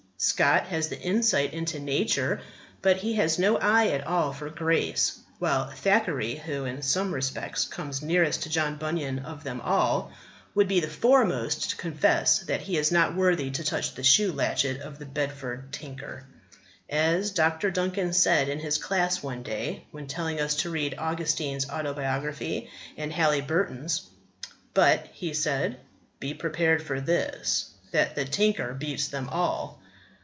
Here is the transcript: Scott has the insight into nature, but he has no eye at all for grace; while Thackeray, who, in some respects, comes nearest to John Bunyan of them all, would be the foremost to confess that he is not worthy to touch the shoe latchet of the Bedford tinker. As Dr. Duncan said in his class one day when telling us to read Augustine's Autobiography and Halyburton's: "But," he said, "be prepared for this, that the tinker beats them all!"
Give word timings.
Scott 0.23 0.67
has 0.67 0.87
the 0.89 1.01
insight 1.01 1.51
into 1.51 1.79
nature, 1.79 2.41
but 2.83 2.97
he 2.97 3.15
has 3.15 3.39
no 3.39 3.57
eye 3.57 3.87
at 3.87 4.05
all 4.05 4.31
for 4.33 4.51
grace; 4.51 5.17
while 5.39 5.71
Thackeray, 5.71 6.35
who, 6.35 6.63
in 6.65 6.83
some 6.83 7.11
respects, 7.11 7.65
comes 7.65 8.03
nearest 8.03 8.43
to 8.43 8.49
John 8.49 8.75
Bunyan 8.75 9.17
of 9.17 9.43
them 9.43 9.59
all, 9.61 10.11
would 10.53 10.67
be 10.67 10.79
the 10.79 10.87
foremost 10.87 11.71
to 11.71 11.75
confess 11.75 12.37
that 12.41 12.61
he 12.61 12.77
is 12.77 12.91
not 12.91 13.15
worthy 13.15 13.49
to 13.49 13.63
touch 13.63 13.95
the 13.95 14.03
shoe 14.03 14.31
latchet 14.31 14.79
of 14.79 14.99
the 14.99 15.07
Bedford 15.07 15.73
tinker. 15.73 16.23
As 16.87 17.31
Dr. 17.31 17.71
Duncan 17.71 18.13
said 18.13 18.47
in 18.47 18.59
his 18.59 18.77
class 18.77 19.23
one 19.23 19.41
day 19.41 19.85
when 19.89 20.05
telling 20.05 20.39
us 20.39 20.53
to 20.57 20.69
read 20.69 20.93
Augustine's 20.99 21.67
Autobiography 21.67 22.69
and 22.95 23.11
Halyburton's: 23.11 24.03
"But," 24.75 25.07
he 25.13 25.33
said, 25.33 25.79
"be 26.19 26.35
prepared 26.35 26.83
for 26.83 27.01
this, 27.01 27.71
that 27.89 28.13
the 28.13 28.25
tinker 28.25 28.75
beats 28.75 29.07
them 29.07 29.27
all!" 29.27 29.79